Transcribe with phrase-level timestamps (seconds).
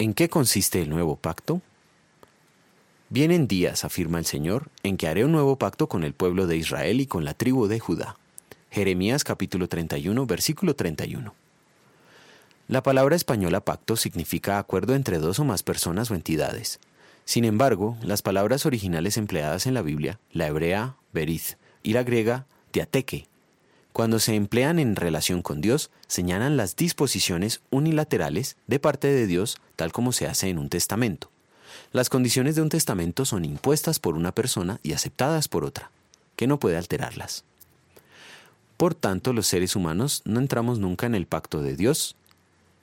[0.00, 1.60] ¿En qué consiste el nuevo pacto?
[3.10, 6.56] Vienen días, afirma el Señor, en que haré un nuevo pacto con el pueblo de
[6.56, 8.16] Israel y con la tribu de Judá.
[8.70, 11.34] Jeremías capítulo 31, versículo 31.
[12.68, 16.80] La palabra española pacto significa acuerdo entre dos o más personas o entidades.
[17.26, 22.46] Sin embargo, las palabras originales empleadas en la Biblia, la hebrea berith y la griega
[22.72, 23.26] diateque,
[23.92, 29.58] cuando se emplean en relación con Dios, señalan las disposiciones unilaterales de parte de Dios
[29.76, 31.30] tal como se hace en un testamento.
[31.92, 35.90] Las condiciones de un testamento son impuestas por una persona y aceptadas por otra,
[36.36, 37.44] que no puede alterarlas.
[38.76, 42.16] Por tanto, los seres humanos no entramos nunca en el pacto de Dios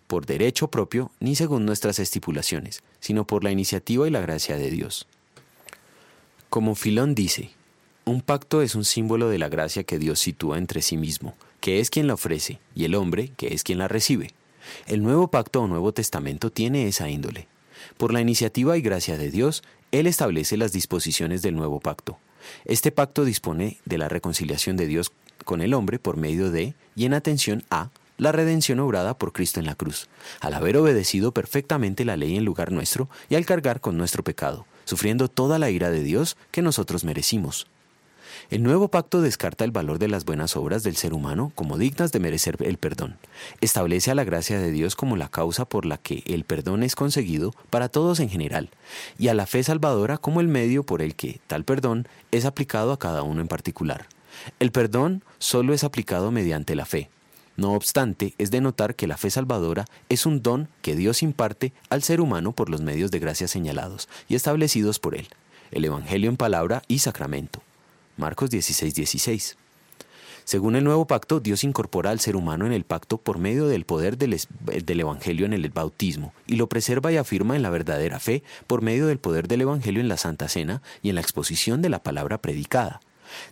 [0.07, 4.69] por derecho propio ni según nuestras estipulaciones, sino por la iniciativa y la gracia de
[4.69, 5.07] Dios.
[6.49, 7.51] Como Filón dice,
[8.07, 11.81] un pacto es un símbolo de la gracia que Dios sitúa entre sí mismo, que
[11.81, 14.31] es quien la ofrece, y el hombre, que es quien la recibe.
[14.87, 17.47] El nuevo pacto o nuevo testamento tiene esa índole.
[17.97, 22.17] Por la iniciativa y gracia de Dios, Él establece las disposiciones del nuevo pacto.
[22.63, 25.11] Este pacto dispone de la reconciliación de Dios
[25.43, 29.59] con el hombre por medio de, y en atención a, la redención obrada por Cristo
[29.59, 30.07] en la cruz,
[30.39, 34.65] al haber obedecido perfectamente la ley en lugar nuestro y al cargar con nuestro pecado,
[34.85, 37.67] sufriendo toda la ira de Dios que nosotros merecimos.
[38.49, 42.11] El nuevo pacto descarta el valor de las buenas obras del ser humano como dignas
[42.11, 43.17] de merecer el perdón.
[43.61, 46.95] Establece a la gracia de Dios como la causa por la que el perdón es
[46.95, 48.69] conseguido para todos en general,
[49.17, 52.91] y a la fe salvadora como el medio por el que tal perdón es aplicado
[52.91, 54.07] a cada uno en particular.
[54.59, 57.09] El perdón solo es aplicado mediante la fe.
[57.55, 61.73] No obstante, es de notar que la fe salvadora es un don que Dios imparte
[61.89, 65.27] al ser humano por los medios de gracia señalados y establecidos por él,
[65.71, 67.63] el Evangelio en palabra y sacramento.
[68.17, 69.57] Marcos 16, 16.
[70.43, 73.85] Según el nuevo pacto, Dios incorpora al ser humano en el pacto por medio del
[73.85, 74.39] poder del,
[74.99, 79.05] Evangelio en el bautismo y lo preserva y afirma en la verdadera fe por medio
[79.05, 82.41] del poder del Evangelio en la Santa Cena y en la exposición de la palabra
[82.41, 83.01] predicada.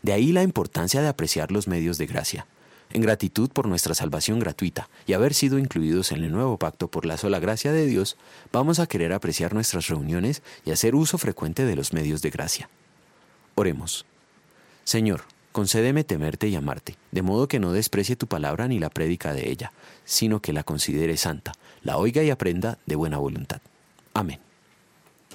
[0.01, 2.47] De ahí la importancia de apreciar los medios de gracia.
[2.91, 7.05] En gratitud por nuestra salvación gratuita y haber sido incluidos en el nuevo pacto por
[7.05, 8.17] la sola gracia de Dios,
[8.51, 12.69] vamos a querer apreciar nuestras reuniones y hacer uso frecuente de los medios de gracia.
[13.53, 14.05] Oremos.
[14.85, 19.33] Señor, concédeme temerte y amarte, de modo que no desprecie tu palabra ni la prédica
[19.33, 19.71] de ella,
[20.05, 23.61] sino que la considere santa, la oiga y aprenda de buena voluntad.
[24.13, 24.39] Amén.